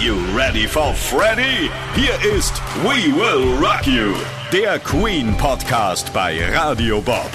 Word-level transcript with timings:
you 0.00 0.16
ready 0.34 0.66
for 0.66 0.94
Freddy? 0.94 1.70
Hier 1.94 2.32
ist 2.34 2.54
We 2.82 3.14
Will 3.14 3.62
Rock 3.62 3.86
You, 3.86 4.14
der 4.50 4.78
Queen 4.78 5.36
Podcast 5.36 6.10
bei 6.14 6.38
Radio 6.56 7.02
Bob. 7.02 7.30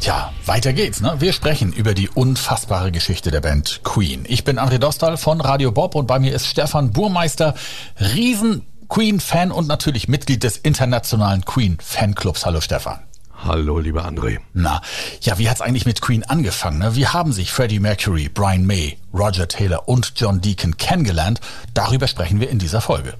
Tja, 0.00 0.32
weiter 0.46 0.72
geht's. 0.72 1.00
Ne? 1.00 1.14
Wir 1.18 1.32
sprechen 1.32 1.72
über 1.72 1.94
die 1.94 2.08
unfassbare 2.08 2.90
Geschichte 2.90 3.30
der 3.30 3.40
Band 3.40 3.82
Queen. 3.84 4.24
Ich 4.26 4.42
bin 4.42 4.58
André 4.58 4.78
Dostal 4.78 5.16
von 5.16 5.40
Radio 5.40 5.70
Bob 5.70 5.94
und 5.94 6.06
bei 6.06 6.18
mir 6.18 6.34
ist 6.34 6.46
Stefan 6.46 6.92
Burmeister, 6.92 7.54
riesen 8.00 8.66
Queen-Fan 8.88 9.52
und 9.52 9.68
natürlich 9.68 10.08
Mitglied 10.08 10.42
des 10.42 10.56
internationalen 10.56 11.44
Queen-Fanclubs. 11.44 12.44
Hallo 12.46 12.60
Stefan. 12.60 12.98
Hallo, 13.44 13.78
lieber 13.78 14.06
André. 14.06 14.38
Na, 14.54 14.80
ja, 15.20 15.38
wie 15.38 15.50
hat's 15.50 15.60
eigentlich 15.60 15.84
mit 15.84 16.00
Queen 16.00 16.22
angefangen? 16.22 16.78
Ne? 16.78 16.96
Wie 16.96 17.06
haben 17.06 17.30
sich 17.30 17.52
Freddie 17.52 17.78
Mercury, 17.78 18.30
Brian 18.32 18.64
May, 18.64 18.96
Roger 19.12 19.46
Taylor 19.46 19.86
und 19.86 20.14
John 20.16 20.40
Deacon 20.40 20.78
kennengelernt? 20.78 21.40
Darüber 21.74 22.06
sprechen 22.06 22.40
wir 22.40 22.48
in 22.48 22.58
dieser 22.58 22.80
Folge. 22.80 23.12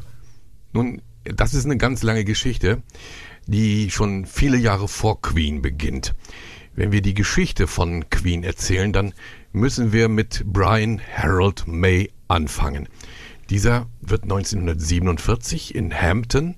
Nun, 0.73 1.03
das 1.25 1.53
ist 1.53 1.67
eine 1.67 1.77
ganz 1.77 2.03
lange 2.03 2.25
Geschichte, 2.25 2.83
die 3.47 3.91
schon 3.91 4.25
viele 4.25 4.57
Jahre 4.57 4.89
vor 4.89 5.21
Queen 5.21 5.61
beginnt. 5.61 6.15
Wenn 6.75 6.91
wir 6.91 7.03
die 7.03 7.15
Geschichte 7.15 7.67
von 7.67 8.09
Queen 8.09 8.45
erzählen, 8.45 8.95
dann 8.95 9.13
müssen 9.53 9.93
wir 9.93 10.09
mit 10.09 10.43
Brian 10.47 11.03
Harold 11.15 11.67
May 11.67 12.11
anfangen. 12.29 12.89
Dieser 13.51 13.89
wird 14.01 14.23
1947 14.23 15.75
in 15.75 15.93
Hampton 15.93 16.57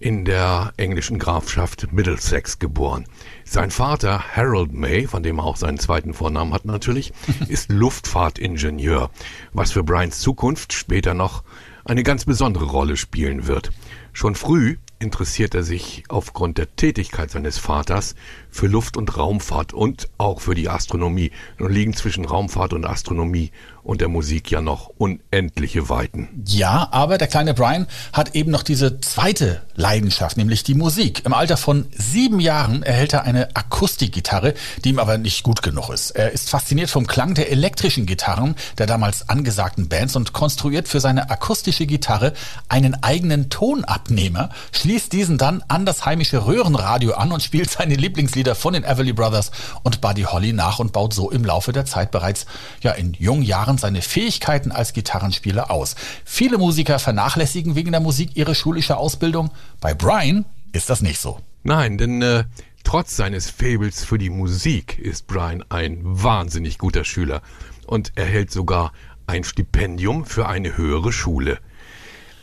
in 0.00 0.24
der 0.24 0.72
englischen 0.78 1.18
Grafschaft 1.18 1.92
Middlesex 1.92 2.58
geboren. 2.58 3.04
Sein 3.44 3.70
Vater 3.70 4.34
Harold 4.34 4.72
May, 4.72 5.06
von 5.06 5.22
dem 5.22 5.38
er 5.38 5.44
auch 5.44 5.56
seinen 5.56 5.78
zweiten 5.78 6.14
Vornamen 6.14 6.54
hat 6.54 6.64
natürlich, 6.64 7.12
ist 7.48 7.70
Luftfahrtingenieur, 7.70 9.10
was 9.52 9.72
für 9.72 9.84
Brians 9.84 10.20
Zukunft 10.20 10.72
später 10.72 11.12
noch 11.12 11.44
eine 11.84 12.02
ganz 12.02 12.24
besondere 12.24 12.64
Rolle 12.64 12.96
spielen 12.96 13.46
wird. 13.46 13.70
Schon 14.14 14.34
früh 14.34 14.78
interessiert 14.98 15.54
er 15.54 15.62
sich 15.62 16.04
aufgrund 16.08 16.56
der 16.56 16.74
Tätigkeit 16.76 17.30
seines 17.30 17.58
Vaters 17.58 18.14
für 18.50 18.66
Luft- 18.66 18.96
und 18.96 19.16
Raumfahrt 19.16 19.72
und 19.72 20.08
auch 20.18 20.40
für 20.40 20.54
die 20.54 20.68
Astronomie. 20.68 21.30
Nun 21.58 21.72
liegen 21.72 21.94
zwischen 21.94 22.24
Raumfahrt 22.24 22.72
und 22.72 22.84
Astronomie 22.84 23.50
und 23.82 24.00
der 24.00 24.08
Musik 24.08 24.50
ja 24.50 24.60
noch 24.60 24.90
unendliche 24.98 25.88
Weiten. 25.88 26.28
Ja, 26.46 26.88
aber 26.90 27.18
der 27.18 27.28
kleine 27.28 27.54
Brian 27.54 27.86
hat 28.12 28.34
eben 28.34 28.50
noch 28.50 28.62
diese 28.62 29.00
zweite 29.00 29.62
Leidenschaft, 29.74 30.36
nämlich 30.36 30.62
die 30.62 30.74
Musik. 30.74 31.24
Im 31.24 31.32
Alter 31.32 31.56
von 31.56 31.86
sieben 31.96 32.40
Jahren 32.40 32.82
erhält 32.82 33.14
er 33.14 33.24
eine 33.24 33.56
Akustikgitarre, 33.56 34.54
die 34.84 34.90
ihm 34.90 34.98
aber 34.98 35.18
nicht 35.18 35.42
gut 35.42 35.62
genug 35.62 35.90
ist. 35.90 36.10
Er 36.10 36.32
ist 36.32 36.50
fasziniert 36.50 36.90
vom 36.90 37.06
Klang 37.06 37.34
der 37.34 37.50
elektrischen 37.50 38.06
Gitarren 38.06 38.54
der 38.78 38.86
damals 38.86 39.28
angesagten 39.28 39.88
Bands 39.88 40.16
und 40.16 40.32
konstruiert 40.32 40.88
für 40.88 41.00
seine 41.00 41.30
akustische 41.30 41.86
Gitarre 41.86 42.32
einen 42.68 43.02
eigenen 43.02 43.50
Tonabnehmer, 43.50 44.50
schließt 44.72 45.12
diesen 45.12 45.38
dann 45.38 45.62
an 45.68 45.86
das 45.86 46.04
heimische 46.04 46.46
Röhrenradio 46.46 47.14
an 47.14 47.32
und 47.32 47.42
spielt 47.42 47.70
seine 47.70 47.94
Lieblingslieder 47.94 48.39
von 48.54 48.72
den 48.72 48.84
Everly 48.84 49.12
Brothers 49.12 49.50
und 49.82 50.00
Buddy 50.00 50.22
Holly 50.22 50.52
nach 50.52 50.78
und 50.78 50.92
baut 50.92 51.14
so 51.14 51.30
im 51.30 51.44
Laufe 51.44 51.72
der 51.72 51.84
Zeit 51.84 52.10
bereits 52.10 52.46
ja 52.80 52.92
in 52.92 53.14
jungen 53.14 53.42
Jahren 53.42 53.78
seine 53.78 54.02
Fähigkeiten 54.02 54.72
als 54.72 54.92
Gitarrenspieler 54.92 55.70
aus. 55.70 55.94
Viele 56.24 56.58
Musiker 56.58 56.98
vernachlässigen 56.98 57.74
wegen 57.74 57.92
der 57.92 58.00
Musik 58.00 58.30
ihre 58.34 58.54
schulische 58.54 58.96
Ausbildung. 58.96 59.50
Bei 59.80 59.94
Brian 59.94 60.44
ist 60.72 60.90
das 60.90 61.02
nicht 61.02 61.20
so. 61.20 61.38
Nein, 61.62 61.98
denn 61.98 62.22
äh, 62.22 62.44
trotz 62.84 63.16
seines 63.16 63.50
Fables 63.50 64.04
für 64.04 64.18
die 64.18 64.30
Musik 64.30 64.98
ist 64.98 65.26
Brian 65.26 65.64
ein 65.68 65.98
wahnsinnig 66.02 66.78
guter 66.78 67.04
Schüler 67.04 67.42
und 67.86 68.12
erhält 68.16 68.50
sogar 68.50 68.92
ein 69.26 69.44
Stipendium 69.44 70.24
für 70.24 70.48
eine 70.48 70.76
höhere 70.76 71.12
Schule. 71.12 71.58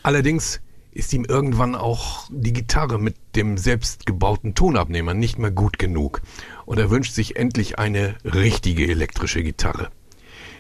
Allerdings 0.04 0.62
ist 0.98 1.14
ihm 1.14 1.26
irgendwann 1.26 1.76
auch 1.76 2.28
die 2.32 2.54
Gitarre 2.54 2.98
mit 2.98 3.16
dem 3.36 3.60
selbstgebauten 3.60 4.56
Tonabnehmer 4.56 5.14
nicht 5.14 5.38
mehr 5.38 5.52
gut 5.52 5.78
genug 5.78 6.22
und 6.66 6.80
er 6.80 6.90
wünscht 6.90 7.14
sich 7.14 7.36
endlich 7.36 7.78
eine 7.78 8.16
richtige 8.26 8.88
elektrische 8.88 9.44
Gitarre. 9.44 9.92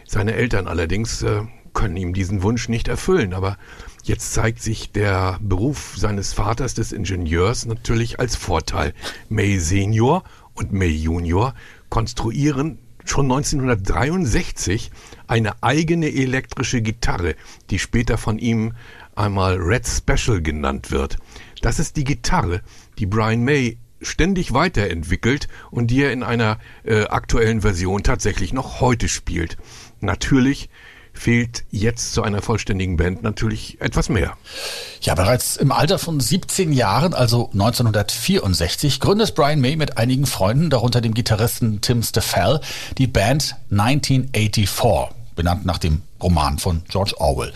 Seine 0.05 0.35
Eltern 0.35 0.67
allerdings 0.67 1.23
äh, 1.23 1.41
können 1.73 1.97
ihm 1.97 2.13
diesen 2.13 2.43
Wunsch 2.43 2.69
nicht 2.69 2.87
erfüllen, 2.87 3.33
aber 3.33 3.57
jetzt 4.03 4.31
zeigt 4.33 4.61
sich 4.61 4.91
der 4.91 5.39
Beruf 5.41 5.95
seines 5.97 6.33
Vaters 6.33 6.75
des 6.75 6.91
Ingenieurs 6.91 7.65
natürlich 7.65 8.19
als 8.19 8.35
Vorteil. 8.35 8.93
May 9.29 9.57
Senior 9.57 10.23
und 10.53 10.71
May 10.71 10.89
Junior 10.89 11.55
konstruieren 11.89 12.77
schon 13.05 13.25
1963 13.25 14.91
eine 15.25 15.63
eigene 15.63 16.13
elektrische 16.13 16.81
Gitarre, 16.81 17.35
die 17.71 17.79
später 17.79 18.17
von 18.17 18.37
ihm 18.37 18.73
einmal 19.17 19.57
Red 19.57 19.87
Special 19.87 20.41
genannt 20.41 20.91
wird. 20.91 21.17
Das 21.61 21.79
ist 21.79 21.97
die 21.97 22.03
Gitarre, 22.03 22.61
die 22.99 23.05
Brian 23.05 23.43
May 23.43 23.77
ständig 24.01 24.53
weiterentwickelt 24.53 25.47
und 25.71 25.87
die 25.87 26.03
er 26.03 26.11
in 26.11 26.23
einer 26.23 26.59
äh, 26.83 27.05
aktuellen 27.05 27.61
Version 27.61 28.03
tatsächlich 28.03 28.53
noch 28.53 28.79
heute 28.79 29.09
spielt. 29.09 29.57
Natürlich 29.99 30.69
fehlt 31.13 31.65
jetzt 31.71 32.13
zu 32.13 32.21
einer 32.21 32.41
vollständigen 32.41 32.95
Band 32.95 33.23
natürlich 33.23 33.81
etwas 33.81 34.07
mehr. 34.07 34.37
Ja, 35.01 35.15
bereits 35.15 35.57
im 35.57 35.71
Alter 35.71 35.97
von 35.97 36.19
17 36.19 36.71
Jahren, 36.71 37.13
also 37.13 37.49
1964, 37.53 38.99
gründet 38.99 39.35
Brian 39.35 39.59
May 39.59 39.75
mit 39.75 39.97
einigen 39.97 40.27
Freunden, 40.27 40.69
darunter 40.69 41.01
dem 41.01 41.13
Gitarristen 41.13 41.81
Tim 41.81 42.03
Steffel, 42.03 42.61
die 42.97 43.07
Band 43.07 43.55
1984, 43.71 45.15
benannt 45.35 45.65
nach 45.65 45.79
dem 45.79 46.03
Roman 46.21 46.59
von 46.59 46.83
George 46.87 47.13
Orwell. 47.17 47.51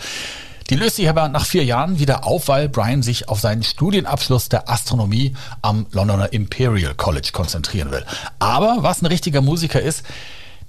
Die 0.72 0.78
löst 0.78 0.96
sich 0.96 1.06
aber 1.06 1.28
nach 1.28 1.44
vier 1.44 1.64
Jahren 1.66 1.98
wieder 1.98 2.24
auf, 2.24 2.48
weil 2.48 2.66
Brian 2.66 3.02
sich 3.02 3.28
auf 3.28 3.40
seinen 3.40 3.62
Studienabschluss 3.62 4.48
der 4.48 4.70
Astronomie 4.70 5.34
am 5.60 5.86
Londoner 5.92 6.32
Imperial 6.32 6.94
College 6.94 7.28
konzentrieren 7.30 7.90
will. 7.90 8.02
Aber 8.38 8.78
was 8.78 9.02
ein 9.02 9.06
richtiger 9.06 9.42
Musiker 9.42 9.82
ist, 9.82 10.02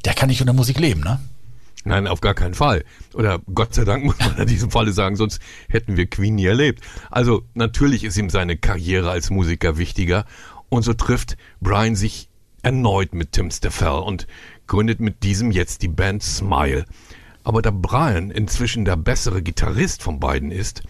der 0.03 0.13
kann 0.13 0.27
nicht 0.27 0.41
unter 0.41 0.51
Musik 0.51 0.77
leben, 0.77 0.99
ne? 0.99 1.21
Nein, 1.85 2.07
auf 2.07 2.19
gar 2.19 2.33
keinen 2.33 2.53
Fall. 2.53 2.83
Oder 3.13 3.39
Gott 3.53 3.73
sei 3.75 3.85
Dank 3.85 4.03
muss 4.03 4.19
man 4.19 4.39
in 4.39 4.47
diesem 4.47 4.71
Falle 4.71 4.91
sagen, 4.91 5.15
sonst 5.15 5.39
hätten 5.69 5.95
wir 5.95 6.09
Queen 6.09 6.35
nie 6.35 6.47
erlebt. 6.47 6.83
Also 7.09 7.43
natürlich 7.53 8.03
ist 8.03 8.17
ihm 8.17 8.29
seine 8.29 8.57
Karriere 8.57 9.09
als 9.09 9.29
Musiker 9.29 9.77
wichtiger 9.77 10.25
und 10.67 10.83
so 10.83 10.93
trifft 10.93 11.37
Brian 11.61 11.95
sich 11.95 12.27
erneut 12.61 13.13
mit 13.13 13.31
Tim 13.31 13.51
Steffel 13.51 14.01
und 14.01 14.27
gründet 14.67 14.99
mit 14.99 15.23
diesem 15.23 15.51
jetzt 15.51 15.81
die 15.81 15.87
Band 15.87 16.23
Smile. 16.23 16.83
Aber 17.43 17.61
da 17.61 17.71
Brian 17.71 18.31
inzwischen 18.31 18.85
der 18.85 18.95
bessere 18.95 19.41
Gitarrist 19.41 20.03
von 20.03 20.19
beiden 20.19 20.51
ist, 20.51 20.83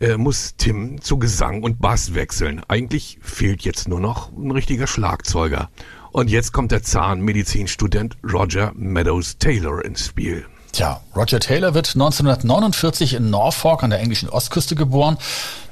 äh, 0.00 0.16
muss 0.16 0.54
Tim 0.56 1.00
zu 1.00 1.18
Gesang 1.18 1.62
und 1.62 1.80
Bass 1.80 2.14
wechseln. 2.14 2.62
Eigentlich 2.68 3.18
fehlt 3.22 3.62
jetzt 3.62 3.88
nur 3.88 4.00
noch 4.00 4.32
ein 4.32 4.50
richtiger 4.50 4.86
Schlagzeuger. 4.86 5.70
Und 6.12 6.30
jetzt 6.30 6.52
kommt 6.52 6.72
der 6.72 6.82
Zahnmedizinstudent 6.82 8.16
Roger 8.24 8.72
Meadows 8.74 9.38
Taylor 9.38 9.84
ins 9.84 10.06
Spiel. 10.06 10.46
Tja, 10.72 11.00
Roger 11.14 11.40
Taylor 11.40 11.74
wird 11.74 11.88
1949 11.94 13.14
in 13.14 13.30
Norfolk 13.30 13.82
an 13.82 13.90
der 13.90 14.00
englischen 14.00 14.28
Ostküste 14.28 14.74
geboren. 14.74 15.16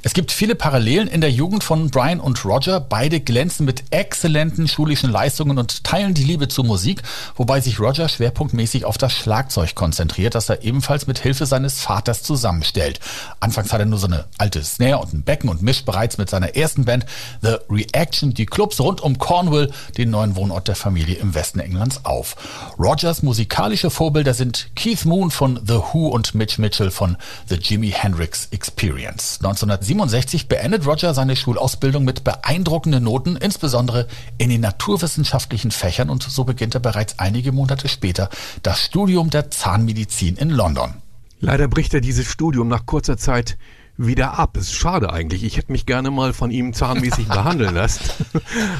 Es 0.06 0.12
gibt 0.12 0.32
viele 0.32 0.54
Parallelen 0.54 1.08
in 1.08 1.22
der 1.22 1.30
Jugend 1.30 1.64
von 1.64 1.88
Brian 1.88 2.20
und 2.20 2.44
Roger. 2.44 2.78
Beide 2.78 3.20
glänzen 3.20 3.64
mit 3.64 3.84
exzellenten 3.88 4.68
schulischen 4.68 5.10
Leistungen 5.10 5.56
und 5.56 5.82
teilen 5.82 6.12
die 6.12 6.24
Liebe 6.24 6.46
zur 6.46 6.66
Musik, 6.66 7.02
wobei 7.36 7.62
sich 7.62 7.80
Roger 7.80 8.10
schwerpunktmäßig 8.10 8.84
auf 8.84 8.98
das 8.98 9.14
Schlagzeug 9.14 9.74
konzentriert, 9.74 10.34
das 10.34 10.50
er 10.50 10.62
ebenfalls 10.62 11.06
mit 11.06 11.20
Hilfe 11.20 11.46
seines 11.46 11.80
Vaters 11.80 12.22
zusammenstellt. 12.22 13.00
Anfangs 13.40 13.72
hat 13.72 13.80
er 13.80 13.86
nur 13.86 13.98
so 13.98 14.06
eine 14.06 14.26
alte 14.36 14.62
Snare 14.62 14.98
und 14.98 15.14
ein 15.14 15.22
Becken 15.22 15.48
und 15.48 15.62
mischt 15.62 15.86
bereits 15.86 16.18
mit 16.18 16.28
seiner 16.28 16.54
ersten 16.54 16.84
Band 16.84 17.06
The 17.40 17.56
Reaction 17.70 18.34
die 18.34 18.44
Clubs 18.44 18.78
rund 18.80 19.00
um 19.00 19.16
Cornwall, 19.16 19.70
den 19.96 20.10
neuen 20.10 20.36
Wohnort 20.36 20.68
der 20.68 20.76
Familie 20.76 21.16
im 21.16 21.34
Westen 21.34 21.60
Englands, 21.60 22.04
auf. 22.04 22.36
Rogers 22.78 23.22
musikalische 23.22 23.88
Vorbilder 23.88 24.34
sind 24.34 24.68
Keith 24.76 25.06
Moon 25.06 25.30
von 25.30 25.60
The 25.66 25.78
Who 25.78 26.08
und 26.08 26.34
Mitch 26.34 26.60
Mitchell 26.60 26.90
von 26.90 27.16
The 27.48 27.54
Jimi 27.54 27.90
Hendrix 27.90 28.48
Experience. 28.50 29.38
1967 29.94 30.48
beendet 30.48 30.86
Roger 30.86 31.14
seine 31.14 31.36
Schulausbildung 31.36 32.04
mit 32.04 32.24
beeindruckenden 32.24 33.04
Noten, 33.04 33.36
insbesondere 33.36 34.08
in 34.38 34.50
den 34.50 34.60
naturwissenschaftlichen 34.60 35.70
Fächern 35.70 36.10
und 36.10 36.24
so 36.24 36.42
beginnt 36.42 36.74
er 36.74 36.80
bereits 36.80 37.20
einige 37.20 37.52
Monate 37.52 37.88
später 37.88 38.28
das 38.62 38.80
Studium 38.80 39.30
der 39.30 39.52
Zahnmedizin 39.52 40.36
in 40.36 40.50
London. 40.50 40.94
Leider 41.38 41.68
bricht 41.68 41.94
er 41.94 42.00
dieses 42.00 42.26
Studium 42.26 42.66
nach 42.66 42.86
kurzer 42.86 43.16
Zeit 43.16 43.56
wieder 43.96 44.36
ab. 44.38 44.56
Ist 44.56 44.74
schade 44.74 45.12
eigentlich. 45.12 45.44
Ich 45.44 45.56
hätte 45.56 45.70
mich 45.70 45.86
gerne 45.86 46.10
mal 46.10 46.32
von 46.32 46.50
ihm 46.50 46.72
zahnmäßig 46.72 47.28
behandeln 47.28 47.74
lassen. 47.74 48.02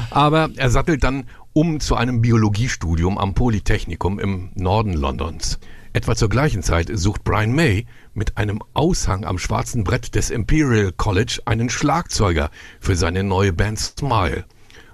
Aber 0.09 0.49
er 0.57 0.69
sattelt 0.69 1.03
dann 1.03 1.27
um 1.53 1.79
zu 1.79 1.95
einem 1.95 2.21
Biologiestudium 2.21 3.17
am 3.17 3.33
Polytechnikum 3.33 4.19
im 4.19 4.49
Norden 4.55 4.91
Londons. 4.91 5.59
Etwa 5.95 6.13
zur 6.13 6.27
gleichen 6.27 6.61
Zeit 6.61 6.91
sucht 6.93 7.23
Brian 7.23 7.53
May 7.53 7.85
mit 8.13 8.35
einem 8.35 8.61
Aushang 8.73 9.23
am 9.23 9.37
schwarzen 9.37 9.85
Brett 9.85 10.13
des 10.13 10.29
Imperial 10.29 10.91
College 10.91 11.39
einen 11.45 11.69
Schlagzeuger 11.69 12.51
für 12.81 12.97
seine 12.97 13.23
neue 13.23 13.53
Band 13.53 13.79
Smile. 13.79 14.43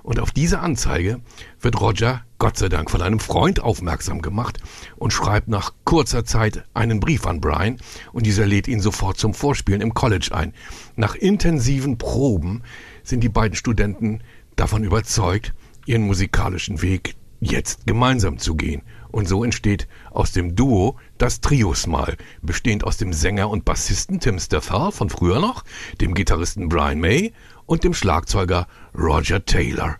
Und 0.03 0.19
auf 0.19 0.29
diese 0.29 0.59
Anzeige 0.59 1.19
wird 1.59 1.81
Roger 1.81 2.23
Gott 2.37 2.55
sei 2.55 2.69
Dank 2.69 2.91
von 2.91 3.01
einem 3.01 3.19
Freund 3.19 3.61
aufmerksam 3.61 4.21
gemacht 4.21 4.59
und 4.95 5.11
schreibt 5.11 5.47
nach 5.47 5.73
kurzer 5.85 6.23
Zeit 6.23 6.65
einen 6.75 6.99
Brief 6.99 7.25
an 7.25 7.41
Brian 7.41 7.77
und 8.13 8.27
dieser 8.27 8.45
lädt 8.45 8.67
ihn 8.67 8.79
sofort 8.79 9.17
zum 9.17 9.33
Vorspielen 9.33 9.81
im 9.81 9.95
College 9.95 10.29
ein. 10.33 10.53
Nach 10.97 11.15
intensiven 11.15 11.97
Proben 11.97 12.61
sind 13.01 13.23
die 13.23 13.29
beiden 13.29 13.55
Studenten 13.55 14.21
davon 14.55 14.83
überzeugt, 14.83 15.55
ihren 15.87 16.03
musikalischen 16.03 16.83
Weg 16.83 17.15
jetzt 17.41 17.85
gemeinsam 17.85 18.37
zu 18.37 18.55
gehen. 18.55 18.83
Und 19.09 19.27
so 19.27 19.43
entsteht 19.43 19.89
aus 20.11 20.31
dem 20.31 20.55
Duo 20.55 20.95
das 21.17 21.41
Trio-Smile, 21.41 22.15
bestehend 22.41 22.85
aus 22.85 22.95
dem 22.95 23.11
Sänger 23.11 23.49
und 23.49 23.65
Bassisten 23.65 24.21
Tim 24.21 24.39
Staffel 24.39 24.91
von 24.93 25.09
früher 25.09 25.41
noch, 25.41 25.65
dem 25.99 26.13
Gitarristen 26.13 26.69
Brian 26.69 26.99
May 26.99 27.33
und 27.65 27.83
dem 27.83 27.93
Schlagzeuger 27.93 28.67
Roger 28.97 29.43
Taylor. 29.43 29.97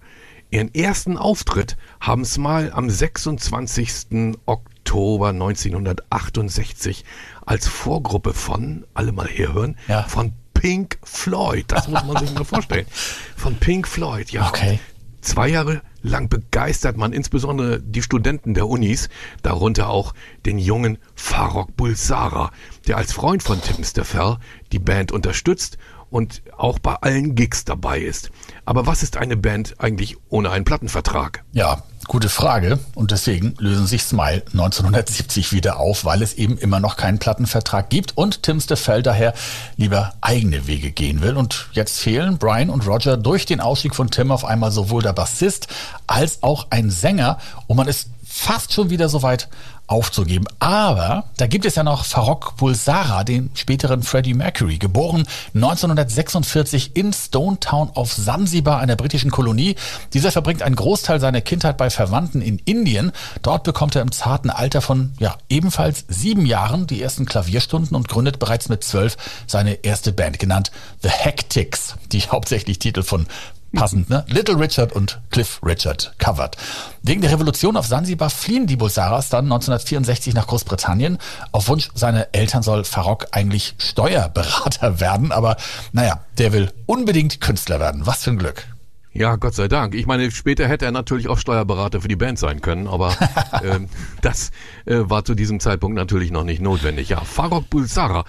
Ihren 0.49 0.73
ersten 0.73 1.17
Auftritt 1.17 1.77
haben 1.99 2.23
Smile 2.25 2.73
am 2.73 2.89
26. 2.89 4.38
Oktober 4.45 5.29
1968 5.29 7.05
als 7.45 7.67
Vorgruppe 7.67 8.33
von, 8.33 8.85
alle 8.93 9.11
mal 9.11 9.27
herhören, 9.27 9.77
ja. 9.88 10.03
von 10.03 10.33
Pink 10.53 10.99
Floyd. 11.03 11.65
Das 11.69 11.88
muss 11.88 12.03
man 12.03 12.17
sich 12.17 12.33
mal 12.35 12.43
vorstellen. 12.43 12.85
Von 13.35 13.55
Pink 13.55 13.88
Floyd, 13.88 14.29
ja. 14.31 14.47
Okay. 14.47 14.79
Zwei 15.21 15.50
Jahre 15.50 15.81
lang 16.01 16.29
begeistert 16.29 16.97
man 16.97 17.13
insbesondere 17.13 17.79
die 17.79 18.01
Studenten 18.01 18.53
der 18.53 18.68
Unis, 18.68 19.07
darunter 19.44 19.89
auch 19.89 20.13
den 20.45 20.57
jungen 20.57 20.97
Farrokh 21.15 21.71
Bulsara, 21.77 22.51
der 22.88 22.97
als 22.97 23.13
Freund 23.13 23.44
von 23.44 23.62
Tim 23.62 23.83
Staffel 23.83 24.38
die 24.71 24.79
Band 24.79 25.12
unterstützt 25.12 25.77
und 26.09 26.41
auch 26.57 26.79
bei 26.79 26.95
allen 26.95 27.35
Gigs 27.35 27.65
dabei 27.65 28.00
ist. 28.00 28.31
Aber 28.65 28.88
was 28.88 29.03
ist 29.03 29.18
eine 29.18 29.38
Band 29.38 29.75
eigentlich 29.79 30.18
ohne 30.29 30.50
einen 30.50 30.65
Plattenvertrag? 30.65 31.44
Ja, 31.53 31.83
gute 32.12 32.28
Frage. 32.28 32.78
Und 32.94 33.12
deswegen 33.12 33.54
lösen 33.58 33.88
sich 33.88 34.04
Smile 34.04 34.44
1970 34.52 35.54
wieder 35.54 35.80
auf, 35.80 36.04
weil 36.04 36.22
es 36.22 36.34
eben 36.34 36.58
immer 36.58 36.81
noch 36.81 36.98
keinen 36.98 37.19
Plattenvertrag 37.19 37.90
gibt 37.90 38.18
und 38.18 38.44
Tim 38.44 38.60
Staffel 38.60 39.02
daher 39.02 39.34
lieber 39.78 40.12
eigene 40.19 40.68
Wege 40.68 40.92
gehen 40.92 41.22
will. 41.22 41.38
Und 41.38 41.69
jetzt 41.72 42.02
fehlen 42.02 42.38
Brian 42.38 42.69
und 42.69 42.86
Roger 42.86 43.16
durch 43.16 43.46
den 43.46 43.62
Ausstieg 43.62 43.96
von 43.96 44.12
Tim 44.12 44.30
auf 44.30 44.44
einmal 44.44 44.72
sowohl 44.72 45.02
der 45.02 45.13
Bassist 45.13 45.69
als 46.06 46.44
auch 46.44 46.68
ein 46.69 46.92
Sänger. 46.92 47.38
Und 47.68 47.78
man 47.78 47.88
ist 47.88 48.10
fast 48.25 48.74
schon 48.74 48.90
wieder 48.90 49.08
so 49.08 49.24
weit 49.24 49.48
aufzugeben. 49.91 50.45
Aber 50.59 51.25
da 51.38 51.47
gibt 51.47 51.65
es 51.65 51.75
ja 51.75 51.83
noch 51.83 52.05
Farrokh 52.05 52.53
Bulsara, 52.55 53.23
den 53.23 53.51
späteren 53.53 54.03
Freddie 54.03 54.33
Mercury, 54.33 54.77
geboren 54.77 55.27
1946 55.53 56.95
in 56.95 57.11
Stone 57.11 57.59
Town 57.59 57.91
auf 57.93 58.13
Sansibar, 58.13 58.79
einer 58.79 58.95
britischen 58.95 59.31
Kolonie. 59.31 59.75
Dieser 60.13 60.31
verbringt 60.31 60.61
einen 60.61 60.77
Großteil 60.77 61.19
seiner 61.19 61.41
Kindheit 61.41 61.77
bei 61.77 61.89
Verwandten 61.89 62.41
in 62.41 62.59
Indien. 62.59 63.11
Dort 63.41 63.63
bekommt 63.63 63.95
er 63.95 64.01
im 64.01 64.13
zarten 64.13 64.49
Alter 64.49 64.81
von 64.81 65.11
ja 65.19 65.35
ebenfalls 65.49 66.05
sieben 66.07 66.45
Jahren 66.45 66.88
die 66.88 67.01
ersten 67.01 67.25
Klavierstunden 67.25 67.95
und 67.95 68.07
gründet 68.07 68.39
bereits 68.39 68.69
mit 68.69 68.83
zwölf 68.83 69.17
seine 69.45 69.73
erste 69.83 70.13
Band 70.13 70.39
genannt 70.39 70.71
The 71.03 71.09
Hectics, 71.09 71.95
die 72.11 72.21
hauptsächlich 72.31 72.79
Titel 72.79 73.03
von 73.03 73.27
passend, 73.73 74.09
ne? 74.09 74.25
Little 74.27 74.59
Richard 74.59 74.94
und 74.94 75.21
Cliff 75.31 75.59
Richard 75.63 76.13
covered. 76.18 76.57
Wegen 77.01 77.21
der 77.21 77.31
Revolution 77.31 77.77
auf 77.77 77.88
Sansibar 77.88 78.29
fliehen 78.29 78.68
die 78.68 78.75
Bulsaras 78.75 79.29
dann 79.29 79.45
1964 79.45 80.33
nach 80.33 80.47
Großbritannien. 80.47 81.18
Auf 81.51 81.68
Wunsch 81.68 81.89
seiner 81.94 82.27
Eltern 82.33 82.63
soll 82.63 82.83
Farok 82.83 83.27
eigentlich 83.31 83.75
Steuerberater 83.77 85.00
werden, 85.00 85.31
aber 85.31 85.57
naja, 85.94 86.21
der 86.38 86.53
will 86.53 86.71
unbedingt 86.85 87.41
Künstler 87.41 87.79
werden. 87.79 88.06
Was 88.06 88.23
für 88.23 88.31
ein 88.31 88.38
Glück. 88.38 88.68
Ja, 89.13 89.35
Gott 89.35 89.56
sei 89.56 89.68
Dank. 89.68 89.94
Ich 89.94 90.06
meine, 90.06 90.31
später 90.31 90.67
hätte 90.67 90.85
er 90.85 90.91
natürlich 90.91 91.27
auch 91.27 91.38
Steuerberater 91.38 92.00
für 92.00 92.07
die 92.07 92.15
Band 92.15 92.39
sein 92.39 92.62
können, 92.62 92.88
aber 92.88 93.12
äh, 93.62 93.79
das 94.21 94.51
äh, 94.85 95.00
war 95.00 95.25
zu 95.25 95.35
diesem 95.35 95.59
Zeitpunkt 95.59 95.97
natürlich 95.97 96.31
noch 96.31 96.45
nicht 96.45 96.62
notwendig. 96.62 97.09
Ja, 97.09 97.19
Farok 97.21 97.69
Bulsara 97.69 98.24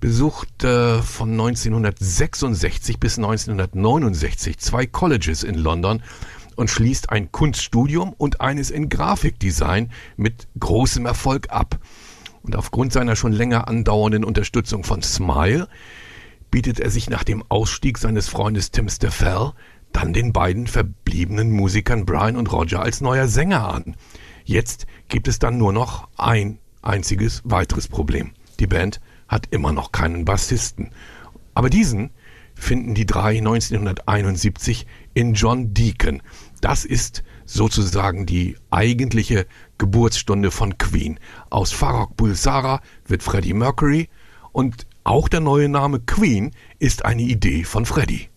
besuchte 0.00 1.02
von 1.02 1.30
1966 1.30 2.98
bis 2.98 3.18
1969 3.18 4.58
zwei 4.58 4.86
Colleges 4.86 5.42
in 5.42 5.54
London 5.54 6.02
und 6.56 6.70
schließt 6.70 7.10
ein 7.10 7.30
Kunststudium 7.30 8.14
und 8.16 8.40
eines 8.40 8.70
in 8.70 8.88
Grafikdesign 8.88 9.90
mit 10.16 10.48
großem 10.58 11.06
Erfolg 11.06 11.50
ab. 11.50 11.78
Und 12.42 12.56
aufgrund 12.56 12.92
seiner 12.92 13.16
schon 13.16 13.32
länger 13.32 13.68
andauernden 13.68 14.24
Unterstützung 14.24 14.84
von 14.84 15.02
Smile 15.02 15.68
bietet 16.50 16.80
er 16.80 16.90
sich 16.90 17.10
nach 17.10 17.24
dem 17.24 17.44
Ausstieg 17.48 17.98
seines 17.98 18.28
Freundes 18.28 18.70
Tim 18.70 18.88
Staffel 18.88 19.52
dann 19.92 20.12
den 20.12 20.32
beiden 20.32 20.66
verbliebenen 20.66 21.50
Musikern 21.50 22.06
Brian 22.06 22.36
und 22.36 22.52
Roger 22.52 22.82
als 22.82 23.00
neuer 23.00 23.28
Sänger 23.28 23.72
an. 23.72 23.96
Jetzt 24.44 24.86
gibt 25.08 25.28
es 25.28 25.38
dann 25.38 25.58
nur 25.58 25.72
noch 25.72 26.08
ein 26.16 26.58
einziges 26.82 27.42
weiteres 27.44 27.88
Problem. 27.88 28.32
Die 28.58 28.66
Band 28.66 29.00
hat 29.30 29.46
immer 29.50 29.72
noch 29.72 29.92
keinen 29.92 30.24
Bassisten. 30.24 30.90
Aber 31.54 31.70
diesen 31.70 32.10
finden 32.54 32.94
die 32.94 33.06
drei 33.06 33.38
1971 33.38 34.86
in 35.14 35.34
John 35.34 35.72
Deacon. 35.72 36.20
Das 36.60 36.84
ist 36.84 37.22
sozusagen 37.46 38.26
die 38.26 38.56
eigentliche 38.70 39.46
Geburtsstunde 39.78 40.50
von 40.50 40.78
Queen. 40.78 41.20
Aus 41.48 41.70
Farrokh 41.70 42.14
Bulsara 42.16 42.82
wird 43.06 43.22
Freddie 43.22 43.54
Mercury 43.54 44.08
und 44.52 44.86
auch 45.04 45.28
der 45.28 45.40
neue 45.40 45.68
Name 45.68 46.00
Queen 46.00 46.50
ist 46.80 47.04
eine 47.04 47.22
Idee 47.22 47.62
von 47.64 47.86
Freddie. 47.86 48.28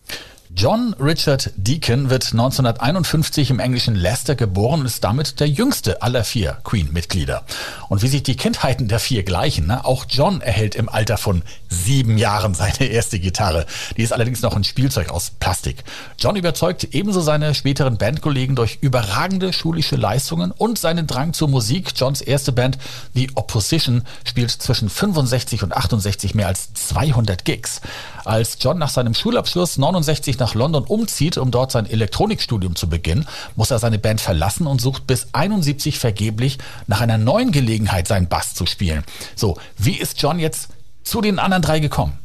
John 0.56 0.94
Richard 1.00 1.50
Deacon 1.56 2.10
wird 2.10 2.26
1951 2.30 3.50
im 3.50 3.58
englischen 3.58 3.96
Leicester 3.96 4.36
geboren 4.36 4.80
und 4.80 4.86
ist 4.86 5.02
damit 5.02 5.40
der 5.40 5.48
jüngste 5.48 6.00
aller 6.00 6.22
vier 6.22 6.58
Queen-Mitglieder. 6.62 7.42
Und 7.88 8.02
wie 8.02 8.08
sich 8.08 8.22
die 8.22 8.36
Kindheiten 8.36 8.86
der 8.86 9.00
vier 9.00 9.24
gleichen, 9.24 9.66
ne? 9.66 9.84
auch 9.84 10.06
John 10.08 10.40
erhält 10.40 10.76
im 10.76 10.88
Alter 10.88 11.16
von 11.16 11.42
sieben 11.74 12.16
Jahren 12.16 12.54
seine 12.54 12.86
erste 12.86 13.18
Gitarre. 13.18 13.66
Die 13.96 14.02
ist 14.02 14.12
allerdings 14.12 14.42
noch 14.42 14.56
ein 14.56 14.64
Spielzeug 14.64 15.10
aus 15.10 15.32
Plastik. 15.38 15.84
John 16.18 16.36
überzeugt 16.36 16.84
ebenso 16.92 17.20
seine 17.20 17.54
späteren 17.54 17.98
Bandkollegen 17.98 18.56
durch 18.56 18.78
überragende 18.80 19.52
schulische 19.52 19.96
Leistungen 19.96 20.52
und 20.52 20.78
seinen 20.78 21.06
Drang 21.06 21.32
zur 21.32 21.48
Musik. 21.48 21.92
Johns 21.96 22.20
erste 22.20 22.52
Band, 22.52 22.78
The 23.14 23.30
Opposition, 23.34 24.02
spielt 24.24 24.50
zwischen 24.50 24.88
65 24.88 25.62
und 25.62 25.76
68 25.76 26.34
mehr 26.34 26.48
als 26.48 26.72
200 26.74 27.44
Gigs. 27.44 27.80
Als 28.24 28.56
John 28.60 28.78
nach 28.78 28.88
seinem 28.88 29.14
Schulabschluss 29.14 29.76
69 29.76 30.38
nach 30.38 30.54
London 30.54 30.84
umzieht, 30.84 31.36
um 31.36 31.50
dort 31.50 31.72
sein 31.72 31.86
Elektronikstudium 31.86 32.76
zu 32.76 32.88
beginnen, 32.88 33.26
muss 33.56 33.70
er 33.70 33.78
seine 33.78 33.98
Band 33.98 34.20
verlassen 34.20 34.66
und 34.66 34.80
sucht 34.80 35.06
bis 35.06 35.28
71 35.32 35.98
vergeblich 35.98 36.58
nach 36.86 37.00
einer 37.00 37.18
neuen 37.18 37.52
Gelegenheit, 37.52 38.08
seinen 38.08 38.28
Bass 38.28 38.54
zu 38.54 38.66
spielen. 38.66 39.04
So, 39.34 39.58
wie 39.76 39.96
ist 39.96 40.20
John 40.22 40.38
jetzt 40.38 40.68
zu 41.04 41.20
den 41.20 41.38
anderen 41.38 41.62
drei 41.62 41.80
gekommen? 41.80 42.18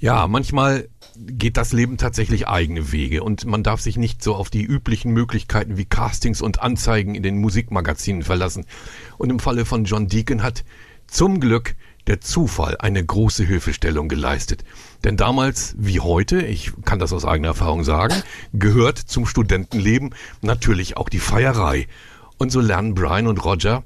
Ja, 0.00 0.26
manchmal 0.26 0.88
geht 1.18 1.56
das 1.56 1.72
Leben 1.72 1.96
tatsächlich 1.96 2.46
eigene 2.46 2.92
Wege 2.92 3.22
und 3.24 3.44
man 3.44 3.62
darf 3.62 3.80
sich 3.80 3.96
nicht 3.96 4.22
so 4.22 4.34
auf 4.36 4.50
die 4.50 4.62
üblichen 4.62 5.12
Möglichkeiten 5.12 5.76
wie 5.76 5.84
Castings 5.84 6.40
und 6.40 6.62
Anzeigen 6.62 7.14
in 7.14 7.22
den 7.22 7.38
Musikmagazinen 7.38 8.22
verlassen. 8.22 8.66
Und 9.18 9.30
im 9.30 9.40
Falle 9.40 9.64
von 9.64 9.84
John 9.84 10.06
Deacon 10.06 10.42
hat 10.42 10.64
zum 11.08 11.40
Glück 11.40 11.74
der 12.06 12.20
Zufall 12.20 12.76
eine 12.78 13.04
große 13.04 13.44
Hilfestellung 13.44 14.08
geleistet. 14.08 14.64
Denn 15.04 15.16
damals 15.16 15.74
wie 15.78 16.00
heute, 16.00 16.40
ich 16.40 16.72
kann 16.84 16.98
das 16.98 17.12
aus 17.12 17.24
eigener 17.24 17.48
Erfahrung 17.48 17.84
sagen, 17.84 18.14
gehört 18.52 18.98
zum 18.98 19.26
Studentenleben 19.26 20.14
natürlich 20.40 20.96
auch 20.96 21.08
die 21.08 21.18
Feierei. 21.18 21.86
Und 22.38 22.50
so 22.50 22.60
lernen 22.60 22.94
Brian 22.94 23.26
und 23.26 23.44
Roger 23.44 23.82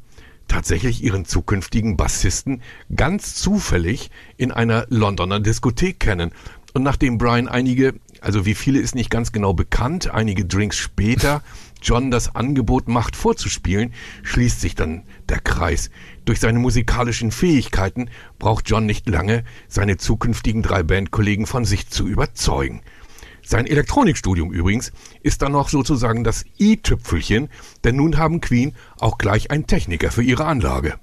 tatsächlich 0.49 1.03
ihren 1.03 1.25
zukünftigen 1.25 1.97
Bassisten 1.97 2.63
ganz 2.95 3.35
zufällig 3.35 4.11
in 4.37 4.53
einer 4.53 4.87
Londoner 4.89 5.41
Diskothek 5.41 6.01
kennen. 6.01 6.33
Und 6.75 6.83
nachdem 6.83 7.19
Brian 7.19 7.49
einige, 7.49 7.95
also 8.21 8.47
wie 8.47 8.55
viele 8.55 8.81
ist 8.81 8.95
nicht 8.95 9.11
ganz 9.11 9.33
genau 9.33 9.53
bekannt, 9.53 10.11
einige 10.11 10.45
Drinks 10.45 10.79
später 10.79 11.43
John 11.83 12.11
das 12.11 12.35
Angebot 12.35 12.89
macht, 12.89 13.17
vorzuspielen, 13.17 13.93
schließt 14.23 14.61
sich 14.61 14.75
dann 14.75 15.03
der 15.29 15.41
Kreis. 15.41 15.91
Durch 16.25 16.39
seine 16.39 16.61
musikalischen 16.61 17.33
Fähigkeiten 17.33 18.09
braucht 18.39 18.71
John 18.71 18.87
nicht 18.87 19.09
lange, 19.09 19.45
seine 19.67 19.97
zukünftigen 19.97 20.63
drei 20.63 20.85
Bandkollegen 20.85 21.47
von 21.47 21.65
sich 21.65 21.89
zu 21.89 22.07
überzeugen. 22.07 22.83
Sein 23.45 23.67
Elektronikstudium 23.67 24.53
übrigens 24.53 24.93
ist 25.23 25.43
dann 25.43 25.53
noch 25.53 25.69
sozusagen 25.69 26.25
das 26.25 26.45
i-Tüpfelchen, 26.59 27.49
denn 27.85 27.97
nun 27.97 28.17
haben 28.19 28.41
Queen 28.41 28.75
auch 28.99 29.19
gleich 29.19 29.51
einen 29.51 29.67
Techniker 29.67 30.11
für 30.11 30.23
ihre 30.23 30.45
Anlage. 30.45 30.95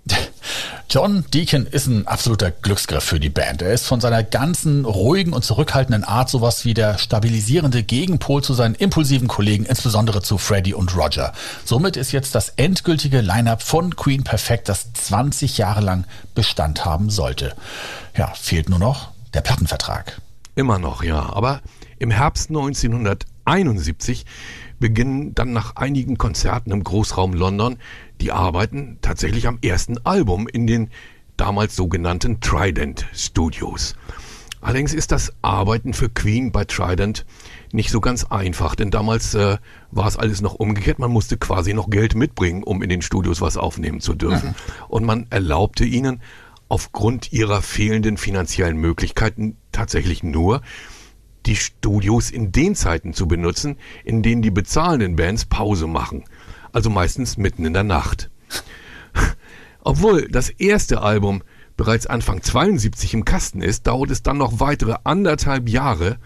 John 0.90 1.24
Deacon 1.32 1.68
ist 1.68 1.86
ein 1.86 2.08
absoluter 2.08 2.50
Glücksgriff 2.50 3.04
für 3.04 3.20
die 3.20 3.30
Band. 3.30 3.62
Er 3.62 3.74
ist 3.74 3.86
von 3.86 4.02
seiner 4.02 4.24
ganzen 4.24 4.86
ruhigen 4.86 5.34
und 5.34 5.44
zurückhaltenden 5.44 6.04
Art 6.04 6.32
sowas 6.32 6.66
wie 6.66 6.74
der 6.74 6.98
stabilisierende 6.98 7.84
Gegenpol 7.84 8.44
zu 8.44 8.56
seinen 8.56 8.74
impulsiven 8.74 9.28
Kollegen, 9.28 9.66
insbesondere 9.66 10.24
zu 10.24 10.40
Freddie 10.40 10.74
und 10.74 10.96
Roger. 10.98 11.34
Somit 11.64 11.96
ist 11.96 12.12
jetzt 12.12 12.34
das 12.34 12.50
endgültige 12.56 13.22
Line-up 13.22 13.62
von 13.62 13.96
Queen 13.96 14.24
perfekt, 14.24 14.68
das 14.68 14.92
20 14.94 15.60
Jahre 15.60 15.82
lang 15.82 16.06
Bestand 16.34 16.86
haben 16.86 17.12
sollte. 17.12 17.54
Ja, 18.18 18.34
fehlt 18.34 18.70
nur 18.70 18.80
noch 18.80 19.10
der 19.36 19.42
Plattenvertrag. 19.42 20.20
Immer 20.56 20.80
noch, 20.80 21.04
ja. 21.04 21.32
Aber 21.32 21.62
im 22.00 22.12
Herbst 22.12 22.50
1971 22.50 23.30
1971 23.50 24.26
beginnen 24.80 25.34
dann 25.36 25.52
nach 25.52 25.76
einigen 25.76 26.18
Konzerten 26.18 26.72
im 26.72 26.84
Großraum 26.84 27.34
London 27.34 27.78
die 28.22 28.32
Arbeiten 28.32 29.00
tatsächlich 29.02 29.48
am 29.48 29.60
ersten 29.62 29.98
Album 30.06 30.48
in 30.48 30.68
den 30.68 30.90
damals 31.36 31.76
sogenannten 31.76 32.42
Trident 32.42 33.08
Studios. 33.14 33.96
Allerdings 34.62 34.94
ist 34.94 35.14
das 35.14 35.34
Arbeiten 35.42 35.94
für 35.94 36.10
Queen 36.10 36.52
bei 36.52 36.66
Trident 36.66 37.26
nicht 37.72 37.92
so 37.92 38.02
ganz 38.02 38.26
einfach, 38.26 38.76
denn 38.76 38.92
damals 38.92 39.34
äh, 39.34 39.58
war 39.90 40.08
es 40.08 40.18
alles 40.18 40.42
noch 40.42 40.56
umgekehrt. 40.56 41.00
Man 41.00 41.12
musste 41.12 41.38
quasi 41.38 41.74
noch 41.74 41.90
Geld 41.90 42.14
mitbringen, 42.14 42.64
um 42.64 42.84
in 42.84 42.90
den 42.90 43.02
Studios 43.02 43.40
was 43.40 43.56
aufnehmen 43.56 44.02
zu 44.02 44.16
dürfen. 44.16 44.50
Mhm. 44.50 44.56
Und 44.90 45.06
man 45.06 45.28
erlaubte 45.30 45.86
ihnen 45.86 46.22
aufgrund 46.68 47.32
ihrer 47.32 47.62
fehlenden 47.62 48.18
finanziellen 48.18 48.78
Möglichkeiten 48.78 49.56
tatsächlich 49.72 50.24
nur, 50.24 50.62
die 51.50 51.56
Studios 51.56 52.30
in 52.30 52.52
den 52.52 52.76
Zeiten 52.76 53.14
zu 53.14 53.28
benutzen, 53.28 53.78
in 54.06 54.22
denen 54.22 54.44
die 54.44 54.52
bezahlenden 54.52 55.16
Bands 55.16 55.46
Pause 55.46 55.88
machen. 55.88 56.24
Also 56.72 56.92
meistens 56.92 57.38
mitten 57.38 57.66
in 57.66 57.74
der 57.74 57.84
Nacht. 57.84 58.30
Obwohl 59.82 60.28
das 60.28 60.50
erste 60.50 61.02
Album 61.02 61.42
bereits 61.76 62.06
Anfang 62.06 62.44
72 62.44 63.16
im 63.16 63.26
Kasten 63.26 63.64
ist, 63.64 63.88
dauert 63.88 64.12
es 64.12 64.22
dann 64.22 64.38
noch 64.38 64.60
weitere 64.60 64.98
anderthalb 65.04 65.68
Jahre, 65.68 66.20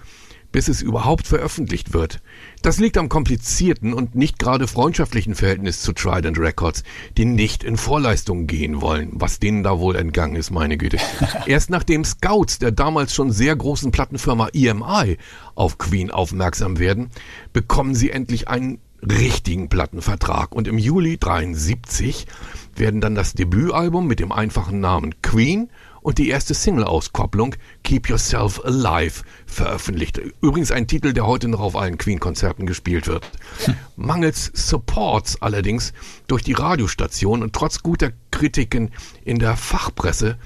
bis 0.53 0.69
es 0.69 0.81
überhaupt 0.81 1.27
veröffentlicht 1.27 1.93
wird. 1.93 2.21
Das 2.61 2.79
liegt 2.79 2.97
am 2.97 3.09
komplizierten 3.09 3.93
und 3.93 4.15
nicht 4.15 4.39
gerade 4.39 4.67
freundschaftlichen 4.67 5.35
Verhältnis 5.35 5.81
zu 5.81 5.91
Trident 5.91 6.39
Records, 6.39 6.83
die 7.17 7.25
nicht 7.25 7.65
in 7.65 7.75
Vorleistungen 7.75 8.47
gehen 8.47 8.79
wollen, 8.79 9.09
was 9.11 9.39
denen 9.39 9.63
da 9.63 9.79
wohl 9.79 9.97
entgangen 9.97 10.37
ist, 10.37 10.51
meine 10.51 10.77
Güte. 10.77 10.97
Erst 11.45 11.69
nachdem 11.69 12.05
Scouts 12.05 12.59
der 12.59 12.71
damals 12.71 13.13
schon 13.13 13.31
sehr 13.31 13.55
großen 13.55 13.91
Plattenfirma 13.91 14.49
EMI 14.53 15.17
auf 15.55 15.77
Queen 15.77 16.11
aufmerksam 16.11 16.79
werden, 16.79 17.09
bekommen 17.51 17.95
sie 17.95 18.11
endlich 18.11 18.47
einen 18.47 18.79
richtigen 19.01 19.69
Plattenvertrag 19.69 20.53
und 20.53 20.67
im 20.67 20.77
Juli 20.77 21.17
73 21.17 22.27
werden 22.75 23.01
dann 23.01 23.15
das 23.15 23.33
Debütalbum 23.33 24.07
mit 24.07 24.19
dem 24.19 24.31
einfachen 24.31 24.79
Namen 24.79 25.21
Queen 25.21 25.69
und 26.03 26.17
die 26.17 26.29
erste 26.29 26.53
Single-Auskopplung 26.53 27.55
Keep 27.83 28.09
Yourself 28.09 28.63
Alive 28.63 29.23
veröffentlicht. 29.47 30.21
Übrigens 30.41 30.71
ein 30.71 30.87
Titel, 30.87 31.13
der 31.13 31.25
heute 31.25 31.47
noch 31.47 31.61
auf 31.61 31.75
allen 31.75 31.97
Queen-Konzerten 31.97 32.65
gespielt 32.65 33.07
wird. 33.07 33.27
Hm. 33.65 33.75
Mangels 33.95 34.51
Supports 34.53 35.41
allerdings 35.41 35.93
durch 36.27 36.43
die 36.43 36.53
Radiostation 36.53 37.41
und 37.41 37.53
trotz 37.53 37.81
guter 37.81 38.11
Kritiken 38.31 38.91
in 39.23 39.39
der 39.39 39.57
Fachpresse 39.57 40.37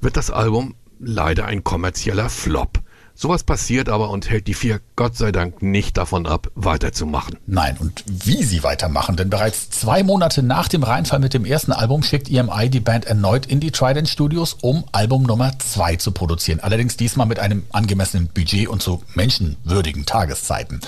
wird 0.00 0.16
das 0.16 0.30
Album 0.30 0.74
leider 0.98 1.46
ein 1.46 1.64
kommerzieller 1.64 2.28
Flop. 2.28 2.80
Sowas 3.18 3.44
passiert 3.44 3.88
aber 3.88 4.10
und 4.10 4.28
hält 4.28 4.46
die 4.46 4.52
vier 4.52 4.78
Gott 4.94 5.16
sei 5.16 5.32
Dank 5.32 5.62
nicht 5.62 5.96
davon 5.96 6.26
ab, 6.26 6.50
weiterzumachen. 6.54 7.38
Nein, 7.46 7.78
und 7.80 8.04
wie 8.06 8.42
sie 8.42 8.62
weitermachen, 8.62 9.16
denn 9.16 9.30
bereits 9.30 9.70
zwei 9.70 10.02
Monate 10.02 10.42
nach 10.42 10.68
dem 10.68 10.82
Reinfall 10.82 11.18
mit 11.18 11.32
dem 11.32 11.46
ersten 11.46 11.72
Album 11.72 12.02
schickt 12.02 12.30
EMI 12.30 12.68
die 12.68 12.80
Band 12.80 13.06
erneut 13.06 13.46
in 13.46 13.58
die 13.58 13.70
Trident 13.70 14.10
Studios, 14.10 14.58
um 14.60 14.84
Album 14.92 15.22
Nummer 15.22 15.58
zwei 15.58 15.96
zu 15.96 16.12
produzieren. 16.12 16.60
Allerdings 16.60 16.98
diesmal 16.98 17.26
mit 17.26 17.38
einem 17.38 17.64
angemessenen 17.72 18.28
Budget 18.28 18.68
und 18.68 18.82
zu 18.82 19.02
menschenwürdigen 19.14 20.04
Tageszeiten. 20.04 20.82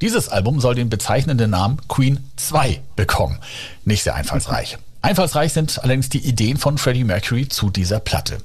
Dieses 0.00 0.30
Album 0.30 0.60
soll 0.60 0.74
den 0.74 0.88
bezeichnenden 0.88 1.50
Namen 1.50 1.86
Queen 1.86 2.30
2 2.36 2.80
bekommen. 2.96 3.38
Nicht 3.84 4.04
sehr 4.04 4.14
einfallsreich. 4.14 4.78
Einfallsreich 5.08 5.54
sind 5.54 5.82
allerdings 5.82 6.10
die 6.10 6.18
Ideen 6.18 6.58
von 6.58 6.76
Freddie 6.76 7.02
Mercury 7.02 7.48
zu 7.48 7.70
dieser 7.70 7.98
Platte. 7.98 8.36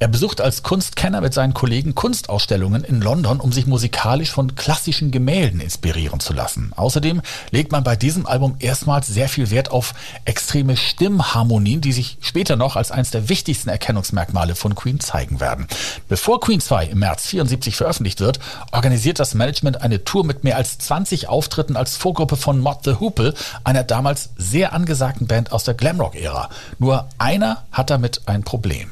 Er 0.00 0.08
besucht 0.08 0.42
als 0.42 0.62
Kunstkenner 0.62 1.22
mit 1.22 1.32
seinen 1.32 1.54
Kollegen 1.54 1.94
Kunstausstellungen 1.94 2.84
in 2.84 3.00
London, 3.00 3.40
um 3.40 3.52
sich 3.52 3.66
musikalisch 3.66 4.30
von 4.30 4.54
klassischen 4.54 5.12
Gemälden 5.12 5.60
inspirieren 5.60 6.20
zu 6.20 6.34
lassen. 6.34 6.74
Außerdem 6.76 7.22
legt 7.52 7.72
man 7.72 7.84
bei 7.84 7.96
diesem 7.96 8.26
Album 8.26 8.56
erstmals 8.58 9.06
sehr 9.06 9.30
viel 9.30 9.50
Wert 9.50 9.70
auf 9.70 9.94
extreme 10.26 10.76
Stimmharmonien, 10.76 11.80
die 11.80 11.92
sich 11.92 12.18
später 12.20 12.56
noch 12.56 12.76
als 12.76 12.90
eines 12.90 13.08
der 13.08 13.30
wichtigsten 13.30 13.70
Erkennungsmerkmale 13.70 14.56
von 14.56 14.74
Queen 14.74 15.00
zeigen 15.00 15.40
werden. 15.40 15.68
Bevor 16.10 16.38
Queen 16.42 16.60
2 16.60 16.84
im 16.88 16.98
März 16.98 17.28
74 17.28 17.76
veröffentlicht 17.76 18.20
wird, 18.20 18.40
organisiert 18.72 19.20
das 19.20 19.32
Management 19.32 19.80
eine 19.80 20.04
Tour 20.04 20.26
mit 20.26 20.44
mehr 20.44 20.58
als 20.58 20.76
20 20.76 21.28
Auftritten 21.28 21.76
als 21.76 21.96
Vorgruppe 21.96 22.36
von 22.36 22.58
Mod 22.58 22.84
the 22.84 22.96
Hoople, 23.00 23.32
einer 23.64 23.84
damals 23.84 24.28
sehr 24.36 24.74
angesagten 24.74 25.26
Band 25.26 25.52
aus 25.52 25.64
der 25.64 25.72
Glam 25.72 25.96
Rock-Ära. 26.10 26.50
Nur 26.78 27.08
einer 27.18 27.64
hat 27.72 27.90
damit 27.90 28.22
ein 28.26 28.42
Problem. 28.42 28.90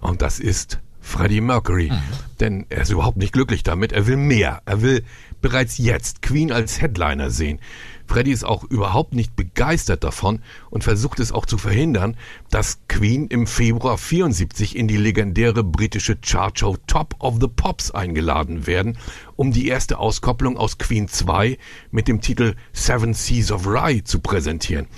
Und 0.00 0.22
das 0.22 0.38
ist 0.38 0.78
Freddie 1.00 1.40
Mercury. 1.40 1.90
Mhm. 1.90 2.00
Denn 2.38 2.66
er 2.68 2.82
ist 2.82 2.90
überhaupt 2.90 3.16
nicht 3.16 3.32
glücklich 3.32 3.62
damit. 3.62 3.92
Er 3.92 4.06
will 4.06 4.16
mehr. 4.16 4.62
Er 4.66 4.82
will 4.82 5.04
bereits 5.40 5.78
jetzt 5.78 6.22
Queen 6.22 6.52
als 6.52 6.80
Headliner 6.80 7.30
sehen. 7.30 7.60
Freddie 8.06 8.32
ist 8.32 8.44
auch 8.44 8.64
überhaupt 8.64 9.14
nicht 9.14 9.36
begeistert 9.36 10.02
davon 10.02 10.42
und 10.68 10.82
versucht 10.82 11.20
es 11.20 11.30
auch 11.30 11.46
zu 11.46 11.58
verhindern, 11.58 12.16
dass 12.50 12.80
Queen 12.88 13.28
im 13.28 13.46
Februar 13.46 13.98
74 13.98 14.76
in 14.76 14.88
die 14.88 14.96
legendäre 14.96 15.62
britische 15.62 16.16
Chartshow 16.16 16.76
Top 16.88 17.14
of 17.20 17.36
the 17.40 17.46
Pops 17.46 17.92
eingeladen 17.92 18.66
werden, 18.66 18.98
um 19.36 19.52
die 19.52 19.68
erste 19.68 19.98
Auskopplung 19.98 20.56
aus 20.56 20.78
Queen 20.78 21.06
2 21.06 21.56
mit 21.92 22.08
dem 22.08 22.20
Titel 22.20 22.56
Seven 22.72 23.14
Seas 23.14 23.52
of 23.52 23.66
Rye 23.66 24.02
zu 24.02 24.18
präsentieren. 24.18 24.88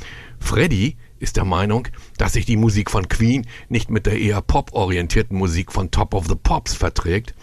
Freddie 0.41 0.97
ist 1.23 1.37
der 1.37 1.45
Meinung, 1.45 1.89
dass 2.19 2.33
sich 2.33 2.45
die 2.45 2.57
Musik 2.57 2.91
von 2.91 3.09
Queen 3.09 3.47
nicht 3.69 3.91
mit 3.91 4.07
der 4.07 4.19
eher 4.19 4.43
pop-orientierten 4.43 5.39
Musik 5.39 5.73
von 5.73 5.91
Top 5.91 6.15
of 6.15 6.27
the 6.27 6.35
Pops 6.35 6.75
verträgt 6.75 7.35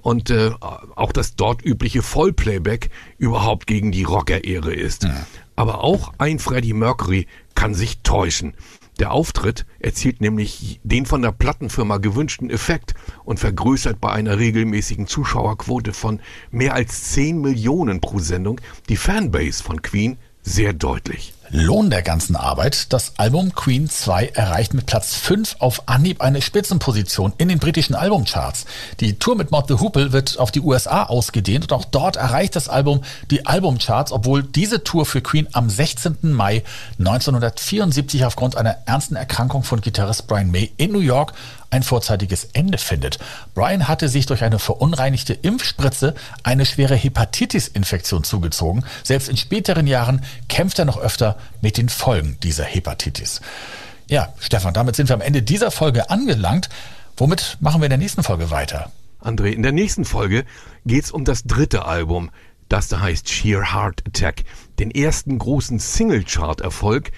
und 0.00 0.30
äh, 0.30 0.50
auch 0.60 1.12
das 1.12 1.36
dort 1.36 1.64
übliche 1.64 2.02
Vollplayback 2.02 2.90
überhaupt 3.18 3.68
gegen 3.68 3.92
die 3.92 4.02
Rocker-Ehre 4.02 4.74
ist. 4.74 5.04
Ja. 5.04 5.26
Aber 5.54 5.84
auch 5.84 6.12
ein 6.18 6.40
Freddie 6.40 6.72
Mercury 6.72 7.28
kann 7.54 7.74
sich 7.74 8.00
täuschen. 8.02 8.54
Der 8.98 9.12
Auftritt 9.12 9.64
erzielt 9.78 10.20
nämlich 10.20 10.80
den 10.82 11.06
von 11.06 11.22
der 11.22 11.32
Plattenfirma 11.32 11.98
gewünschten 11.98 12.50
Effekt 12.50 12.94
und 13.24 13.38
vergrößert 13.38 14.00
bei 14.00 14.10
einer 14.10 14.38
regelmäßigen 14.38 15.06
Zuschauerquote 15.06 15.92
von 15.92 16.20
mehr 16.50 16.74
als 16.74 17.12
10 17.12 17.40
Millionen 17.40 18.00
pro 18.00 18.18
Sendung 18.18 18.60
die 18.88 18.96
Fanbase 18.96 19.62
von 19.62 19.80
Queen 19.80 20.18
sehr 20.42 20.72
deutlich. 20.72 21.34
Lohn 21.54 21.90
der 21.90 22.00
ganzen 22.00 22.34
Arbeit. 22.34 22.94
Das 22.94 23.12
Album 23.18 23.54
Queen 23.54 23.86
2 23.86 24.28
erreicht 24.28 24.72
mit 24.72 24.86
Platz 24.86 25.14
5 25.16 25.56
auf 25.58 25.86
Anhieb 25.86 26.22
eine 26.22 26.40
Spitzenposition 26.40 27.34
in 27.36 27.48
den 27.48 27.58
britischen 27.58 27.94
Albumcharts. 27.94 28.64
Die 29.00 29.18
Tour 29.18 29.36
mit 29.36 29.50
Mod 29.50 29.68
the 29.68 29.74
Hoople 29.74 30.12
wird 30.12 30.38
auf 30.38 30.50
die 30.50 30.62
USA 30.62 31.02
ausgedehnt 31.02 31.64
und 31.64 31.72
auch 31.74 31.84
dort 31.84 32.16
erreicht 32.16 32.56
das 32.56 32.70
Album 32.70 33.02
die 33.30 33.44
Albumcharts, 33.44 34.12
obwohl 34.12 34.42
diese 34.42 34.82
Tour 34.82 35.04
für 35.04 35.20
Queen 35.20 35.46
am 35.52 35.68
16. 35.68 36.32
Mai 36.32 36.64
1974 36.98 38.24
aufgrund 38.24 38.56
einer 38.56 38.78
ernsten 38.86 39.16
Erkrankung 39.16 39.62
von 39.62 39.82
Gitarrist 39.82 40.26
Brian 40.28 40.50
May 40.50 40.72
in 40.78 40.90
New 40.90 41.00
York 41.00 41.34
ein 41.72 41.82
vorzeitiges 41.82 42.44
Ende 42.52 42.78
findet. 42.78 43.18
Brian 43.54 43.88
hatte 43.88 44.08
sich 44.08 44.26
durch 44.26 44.44
eine 44.44 44.58
verunreinigte 44.58 45.32
Impfspritze 45.32 46.14
eine 46.42 46.66
schwere 46.66 46.94
Hepatitis-Infektion 46.94 48.24
zugezogen. 48.24 48.84
Selbst 49.02 49.28
in 49.28 49.36
späteren 49.36 49.86
Jahren 49.86 50.22
kämpft 50.48 50.78
er 50.78 50.84
noch 50.84 50.98
öfter 50.98 51.36
mit 51.62 51.78
den 51.78 51.88
Folgen 51.88 52.36
dieser 52.42 52.64
Hepatitis. 52.64 53.40
Ja, 54.08 54.34
Stefan, 54.38 54.74
damit 54.74 54.96
sind 54.96 55.08
wir 55.08 55.14
am 55.14 55.22
Ende 55.22 55.42
dieser 55.42 55.70
Folge 55.70 56.10
angelangt. 56.10 56.68
Womit 57.16 57.56
machen 57.60 57.80
wir 57.80 57.86
in 57.86 57.90
der 57.90 57.98
nächsten 57.98 58.22
Folge 58.22 58.50
weiter? 58.50 58.92
André, 59.22 59.52
in 59.52 59.62
der 59.62 59.72
nächsten 59.72 60.04
Folge 60.04 60.44
geht 60.84 61.04
es 61.04 61.10
um 61.10 61.24
das 61.24 61.44
dritte 61.44 61.86
Album, 61.86 62.30
das 62.68 62.88
da 62.88 63.00
heißt 63.00 63.30
Sheer 63.30 63.72
Heart 63.72 64.02
Attack, 64.06 64.44
den 64.78 64.90
ersten 64.90 65.38
großen 65.38 65.78
Single-Chart-Erfolg, 65.78 67.12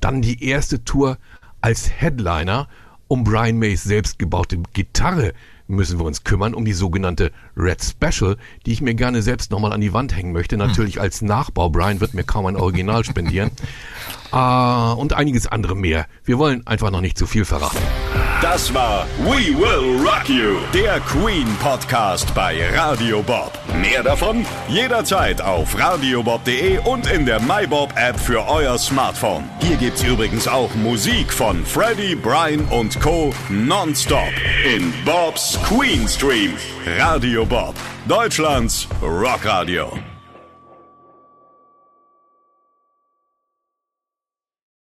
dann 0.00 0.22
die 0.22 0.42
erste 0.44 0.84
Tour 0.84 1.18
als 1.60 1.90
Headliner 1.90 2.68
um 3.10 3.24
Brian 3.24 3.58
Mays 3.58 3.82
selbstgebaute 3.82 4.58
Gitarre 4.72 5.32
müssen 5.66 5.98
wir 5.98 6.06
uns 6.06 6.22
kümmern, 6.22 6.54
um 6.54 6.64
die 6.64 6.72
sogenannte 6.72 7.32
Red 7.56 7.82
Special, 7.82 8.36
die 8.66 8.72
ich 8.72 8.82
mir 8.82 8.94
gerne 8.94 9.20
selbst 9.20 9.50
nochmal 9.50 9.72
an 9.72 9.80
die 9.80 9.92
Wand 9.92 10.16
hängen 10.16 10.32
möchte. 10.32 10.56
Natürlich 10.56 10.94
hm. 10.94 11.02
als 11.02 11.20
Nachbau. 11.20 11.70
Brian 11.70 12.00
wird 12.00 12.14
mir 12.14 12.22
kaum 12.22 12.46
ein 12.46 12.56
Original 12.56 13.04
spendieren. 13.04 13.50
Uh, 14.32 14.94
und 14.96 15.12
einiges 15.12 15.46
andere 15.46 15.74
mehr. 15.74 16.06
Wir 16.24 16.38
wollen 16.38 16.66
einfach 16.66 16.90
noch 16.90 17.00
nicht 17.00 17.18
zu 17.18 17.26
viel 17.26 17.44
verraten. 17.44 17.78
Das 18.40 18.72
war 18.72 19.06
We 19.18 19.54
Will 19.58 20.00
Rock 20.06 20.28
You, 20.28 20.56
der 20.72 20.98
Queen 21.00 21.46
Podcast 21.60 22.34
bei 22.34 22.58
Radio 22.74 23.22
Bob. 23.22 23.52
Mehr 23.80 24.02
davon 24.02 24.46
jederzeit 24.68 25.42
auf 25.42 25.78
radiobob.de 25.78 26.78
und 26.78 27.10
in 27.10 27.26
der 27.26 27.40
MyBob 27.40 27.92
App 27.96 28.18
für 28.18 28.48
euer 28.48 28.78
Smartphone. 28.78 29.44
Hier 29.60 29.76
gibt's 29.76 30.02
übrigens 30.02 30.48
auch 30.48 30.74
Musik 30.76 31.32
von 31.32 31.66
Freddie, 31.66 32.14
Brian 32.14 32.64
und 32.70 32.98
Co. 33.00 33.34
nonstop 33.50 34.32
in 34.64 34.90
Bobs 35.04 35.58
Queen 35.64 36.08
Stream. 36.08 36.54
Radio 36.98 37.44
Bob, 37.44 37.74
Deutschlands 38.08 38.88
Rockradio. 39.02 40.09